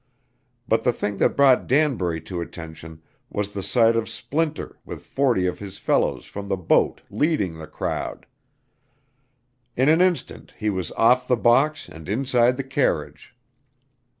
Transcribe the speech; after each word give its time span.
But 0.67 0.81
the 0.81 0.91
thing 0.91 1.17
that 1.17 1.37
brought 1.37 1.67
Danbury 1.67 2.19
to 2.21 2.41
attention 2.41 3.03
was 3.29 3.53
the 3.53 3.61
sight 3.61 3.95
of 3.95 4.09
Splinter 4.09 4.79
with 4.83 5.05
forty 5.05 5.45
of 5.45 5.59
his 5.59 5.77
fellows 5.77 6.25
from 6.25 6.47
the 6.47 6.57
boat 6.57 7.01
leading 7.11 7.59
the 7.59 7.67
crowd. 7.67 8.25
In 9.77 9.89
an 9.89 10.01
instant 10.01 10.55
he 10.57 10.71
was 10.71 10.91
off 10.93 11.27
the 11.27 11.37
box 11.37 11.87
and 11.87 12.09
inside 12.09 12.57
the 12.57 12.63
carriage. 12.63 13.35